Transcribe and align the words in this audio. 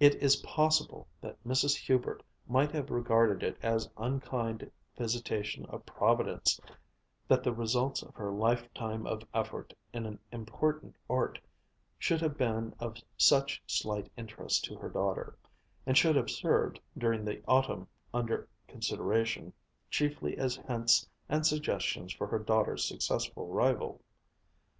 It 0.00 0.16
is 0.16 0.34
possible 0.42 1.06
that 1.20 1.40
Mrs. 1.44 1.76
Hubert 1.76 2.24
might 2.48 2.72
have 2.72 2.90
regarded 2.90 3.44
it 3.44 3.56
as 3.62 3.84
an 3.86 3.92
unkind 3.98 4.68
visitation 4.96 5.64
of 5.66 5.86
Providence 5.86 6.58
that 7.28 7.44
the 7.44 7.52
results 7.52 8.02
of 8.02 8.12
her 8.16 8.32
lifetime 8.32 9.06
of 9.06 9.22
effort 9.32 9.72
in 9.92 10.06
an 10.06 10.18
important 10.32 10.96
art 11.08 11.38
should 12.00 12.20
have 12.20 12.36
been 12.36 12.74
of 12.80 12.96
such 13.16 13.62
slight 13.64 14.10
interest 14.16 14.64
to 14.64 14.74
her 14.76 14.90
daughter, 14.90 15.38
and 15.86 15.96
should 15.96 16.16
have 16.16 16.30
served, 16.30 16.80
during 16.98 17.24
the 17.24 17.40
autumn 17.46 17.86
under 18.12 18.48
consideration, 18.66 19.52
chiefly 19.88 20.36
as 20.36 20.56
hints 20.56 21.08
and 21.28 21.46
suggestions 21.46 22.12
for 22.12 22.26
her 22.26 22.40
daughter's 22.40 22.84
successful 22.84 23.46
rival. 23.46 24.00